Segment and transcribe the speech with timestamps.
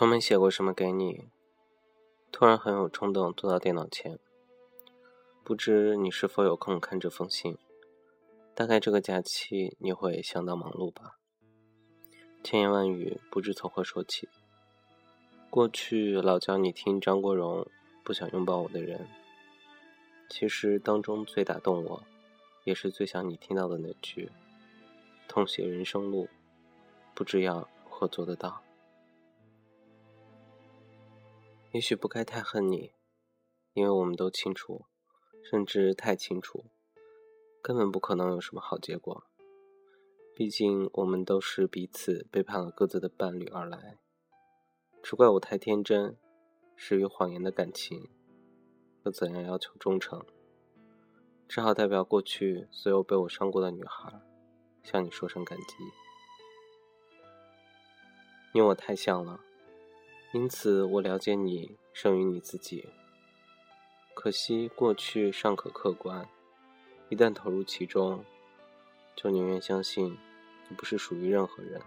[0.00, 1.28] 从没写过什么给你，
[2.32, 4.18] 突然很有冲动坐到电脑前。
[5.44, 7.58] 不知你是否有空看这封信？
[8.54, 11.18] 大概这个假期你会相当忙碌吧。
[12.42, 14.26] 千言万语不知从何说起。
[15.50, 17.60] 过去老叫你听张国荣
[18.02, 19.00] 《不想拥抱我的人》，
[20.30, 22.02] 其实当中最打动我，
[22.64, 24.32] 也是最想你听到的那句
[25.28, 26.26] ：“痛写人生路，
[27.14, 28.62] 不知要如何做得到。”
[31.72, 32.94] 也许不该太恨你，
[33.74, 34.86] 因为我们都清楚，
[35.48, 36.64] 甚至太清楚，
[37.62, 39.24] 根本不可能有什么好结果。
[40.34, 43.98] 毕竟我们都是彼此背叛了各自的伴侣而来，
[45.00, 46.16] 只怪我太天真，
[46.74, 48.08] 始于谎言的感情，
[49.04, 50.24] 又怎样要求忠诚？
[51.46, 54.20] 只好代表过去所有被我伤过的女孩，
[54.82, 55.74] 向你说声感激。
[58.52, 59.40] 你我太像了。
[60.32, 62.88] 因此，我了解你胜于你自己。
[64.14, 66.28] 可惜过去尚可客观，
[67.08, 68.24] 一旦投入其中，
[69.16, 70.16] 就宁愿相信
[70.68, 71.82] 你不是属于任何人，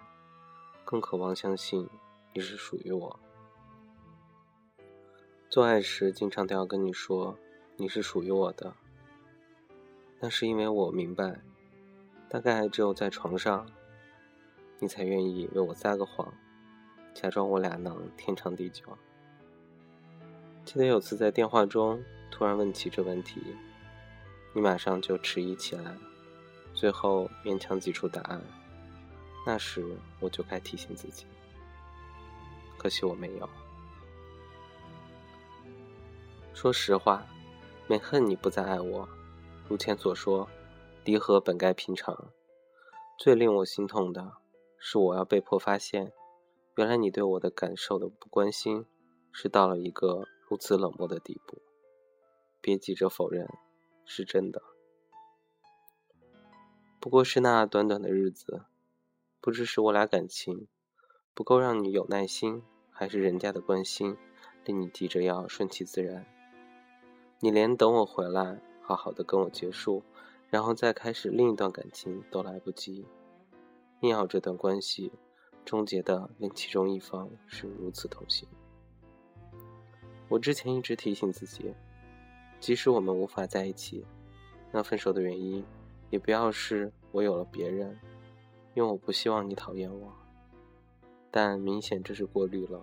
[0.84, 1.88] 更渴望相信
[2.34, 3.20] 你是属于我。
[5.50, 7.38] 做爱时，经常都要跟你说
[7.78, 8.76] 你是属于我的，
[10.20, 11.40] 那是因为我明白，
[12.28, 13.66] 大概只有在床上，
[14.80, 16.34] 你才愿意为我撒个谎。
[17.14, 18.86] 假装我俩能天长地久。
[20.66, 23.42] 记得有次在电话中突然问起这问题，
[24.54, 25.96] 你马上就迟疑起来，
[26.74, 28.42] 最后勉强挤出答案。
[29.46, 29.86] 那时
[30.20, 31.26] 我就该提醒自己，
[32.78, 33.50] 可惜我没有。
[36.54, 37.26] 说实话，
[37.88, 39.08] 没恨你不再爱我。
[39.68, 40.48] 如前所说，
[41.04, 42.32] 离合本该平常。
[43.20, 44.38] 最令我心痛的
[44.78, 46.12] 是，我要被迫发现。
[46.76, 48.86] 原来你对我的感受的不关心，
[49.32, 51.62] 是到了一个如此冷漠的地步。
[52.60, 53.48] 别急着否认，
[54.06, 54.62] 是真的。
[57.00, 58.64] 不过是那短短的日子，
[59.40, 60.68] 不知是我俩感情
[61.34, 64.18] 不够让你有耐心，还是人家的关心
[64.66, 66.26] 令你急着要顺其自然。
[67.40, 70.02] 你连等我回来，好好的跟我结束，
[70.50, 73.06] 然后再开始另一段感情都来不及，
[74.02, 75.12] 硬要这段关系。
[75.66, 78.48] 终结的令其中一方是如此痛心。
[80.30, 81.74] 我之前一直提醒自己，
[82.60, 84.06] 即使我们无法在一起，
[84.72, 85.64] 那分手的原因
[86.10, 87.98] 也不要是我有了别人，
[88.74, 90.12] 因为我不希望你讨厌我。
[91.30, 92.80] 但明显这是过滤了，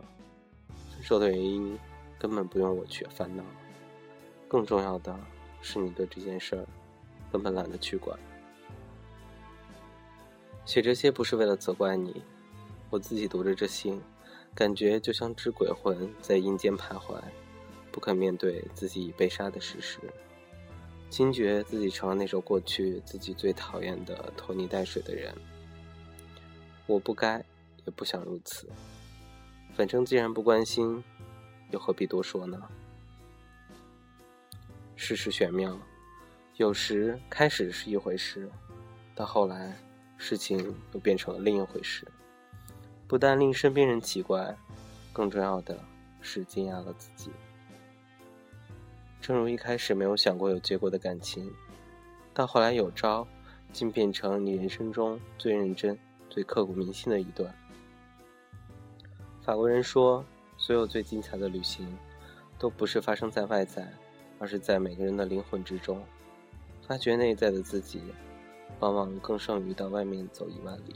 [0.93, 1.79] 分手的原因
[2.19, 3.45] 根本不用我去烦恼。
[4.49, 5.19] 更重要的
[5.61, 6.67] 是，你对这件事儿
[7.31, 8.19] 根本懒得去管。
[10.65, 12.23] 写这些不是为了责怪你。
[12.91, 14.03] 我自己读着这信，
[14.53, 17.23] 感觉就像只鬼魂在阴间徘徊，
[17.93, 20.01] 不肯面对自己已被杀的事实，
[21.09, 25.33] 惊觉自己成了那首过去自己最讨厌的拖泥带水的人。
[26.87, 27.39] 我不该，
[27.85, 28.69] 也不想如此。
[29.77, 31.03] 反正既然不关心，
[31.71, 32.61] 又何必多说呢？
[34.97, 35.79] 世事玄妙，
[36.57, 38.51] 有时开始是一回事，
[39.15, 39.81] 到后来，
[40.19, 42.05] 事情又变成了另一回事。
[43.11, 44.57] 不但令身边人奇怪，
[45.13, 45.77] 更重要的
[46.21, 47.33] 是惊讶了自己。
[49.21, 51.53] 正如一开始没有想过有结果的感情，
[52.33, 53.27] 到后来有招，
[53.73, 55.99] 竟变成你人生中最认真、
[56.29, 57.53] 最刻骨铭心的一段。
[59.43, 60.25] 法国人说，
[60.57, 61.85] 所有最精彩的旅行，
[62.61, 63.93] 都不是发生在外在，
[64.39, 66.01] 而是在每个人的灵魂之中。
[66.87, 68.01] 发掘内在的自己，
[68.79, 70.95] 往往更胜于到外面走一万里。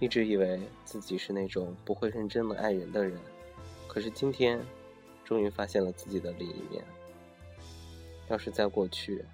[0.00, 3.18] 一直以为自己是那种不会认真的爱人的人，
[3.88, 4.64] 可是今天，
[5.24, 6.84] 终于发现了自己的另一面。
[8.28, 9.24] 要是在过去，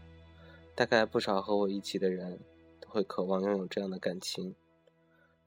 [0.75, 2.41] 大概不少和我一起的人
[2.81, 4.55] 都会渴望拥有这样的感情，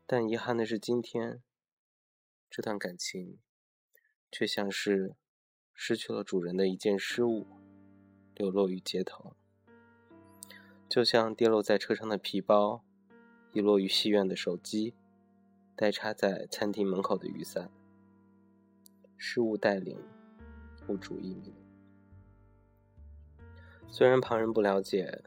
[0.05, 1.41] 但遗憾的是，今天，
[2.47, 3.39] 这段感情，
[4.31, 5.15] 却像是
[5.73, 7.47] 失去了主人的一件失物，
[8.35, 9.33] 流落于街头，
[10.87, 12.83] 就像跌落在车上的皮包，
[13.51, 14.93] 遗落于戏院的手机。
[15.77, 17.69] 待插在餐厅门口的雨伞，
[19.15, 19.95] 失物带领，
[20.88, 21.53] 物主一名。
[23.88, 25.24] 虽然旁人不了解，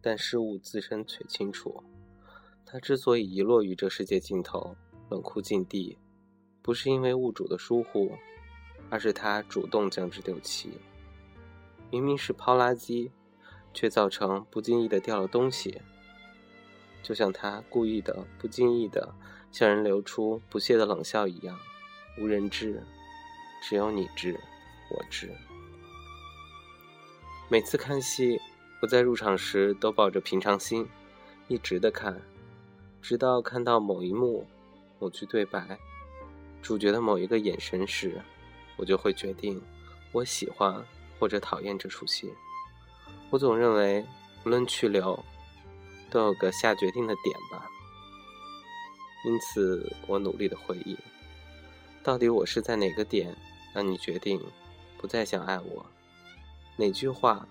[0.00, 1.84] 但失物自身却清楚。
[2.66, 4.74] 他之所以遗落于这世界尽头，
[5.08, 5.96] 冷酷禁地，
[6.62, 8.10] 不是因为物主的疏忽，
[8.90, 10.80] 而是他主动将之丢弃。
[11.92, 13.12] 明明是抛垃圾，
[13.72, 15.80] 却造成不经意的掉了东西。
[17.04, 19.14] 就像他故意的、不经意的。
[19.52, 21.58] 像人流出不屑的冷笑一样，
[22.18, 22.82] 无人知，
[23.62, 24.34] 只有你知，
[24.90, 25.30] 我知。
[27.50, 28.40] 每次看戏，
[28.80, 30.88] 我在入场时都抱着平常心，
[31.48, 32.18] 一直的看，
[33.02, 34.46] 直到看到某一幕、
[34.98, 35.78] 某句对白、
[36.62, 38.18] 主角的某一个眼神时，
[38.78, 39.62] 我就会决定
[40.12, 40.82] 我喜欢
[41.18, 42.32] 或者讨厌这出戏。
[43.28, 44.02] 我总认为，
[44.46, 45.22] 无论去留，
[46.10, 47.68] 都有个下决定的点吧。
[49.24, 50.96] 因此，我努力的回忆，
[52.02, 53.36] 到底我是在哪个点
[53.72, 54.40] 让你决定
[54.98, 55.86] 不再想爱我？
[56.76, 57.46] 哪句话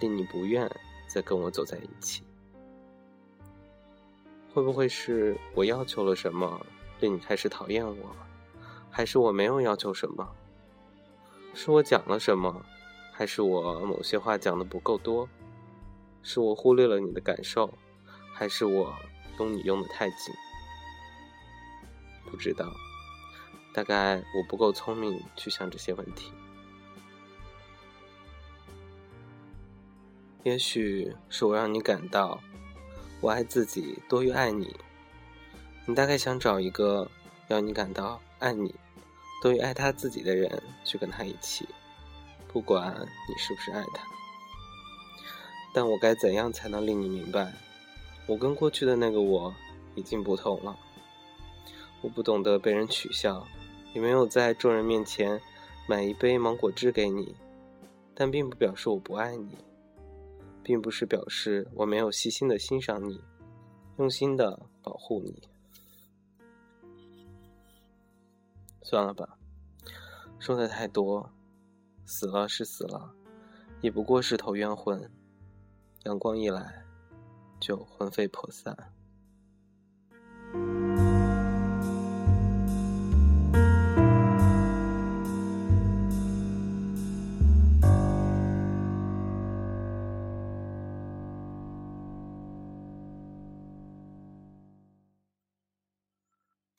[0.00, 0.70] 令你不愿
[1.06, 2.22] 再跟我走在一起？
[4.54, 6.64] 会不会是我要求了什么
[7.00, 8.16] 令你开始讨厌我？
[8.90, 10.26] 还是我没有要求什么？
[11.54, 12.64] 是我讲了什么？
[13.12, 15.28] 还是我某些话讲的不够多？
[16.22, 17.72] 是我忽略了你的感受？
[18.32, 18.94] 还是我
[19.38, 20.34] 用你用的太紧？
[22.32, 22.74] 不知道，
[23.74, 26.32] 大概我不够聪明去想这些问题。
[30.44, 32.40] 也许是我让你感到
[33.20, 34.74] 我爱自己多于爱你，
[35.86, 37.08] 你大概想找一个
[37.48, 38.74] 要你感到爱你
[39.42, 41.68] 多于爱他自己的人去跟他一起，
[42.48, 42.92] 不管
[43.28, 44.02] 你是不是爱他。
[45.74, 47.52] 但我该怎样才能令你明白，
[48.26, 49.54] 我跟过去的那个我
[49.94, 50.76] 已经不同了？
[52.02, 53.46] 我不懂得被人取笑，
[53.94, 55.40] 也没有在众人面前
[55.88, 57.34] 买一杯芒果汁给你，
[58.14, 59.56] 但并不表示我不爱你，
[60.62, 63.20] 并不是表示我没有细心的欣赏你，
[63.98, 65.42] 用心的保护你。
[68.82, 69.38] 算了吧，
[70.38, 71.30] 说的太多，
[72.04, 73.14] 死了是死了，
[73.80, 75.08] 也不过是头冤魂，
[76.02, 76.84] 阳光一来，
[77.60, 78.76] 就魂飞魄散。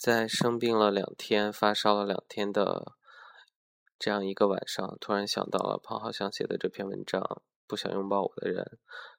[0.04, 2.98] 在生病了两天、发烧了两天的
[3.98, 7.22] 这样一个晚上，突然想到了庞浩翔写的这篇文章
[7.68, 8.66] 《不想拥抱我的人》，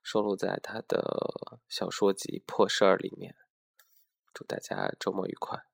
[0.03, 3.35] 收录在他的小说集《破事儿》里面。
[4.35, 5.65] 祝大家周末愉快。